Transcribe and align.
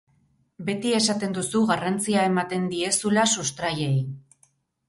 Beti 0.69 0.93
esaten 0.99 1.35
duzu 1.35 1.61
garrantzia 1.73 2.25
ematen 2.31 2.67
diezula 2.73 3.29
sustraiei. 3.37 3.95